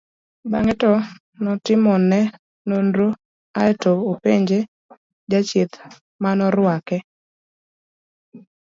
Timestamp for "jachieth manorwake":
5.31-6.97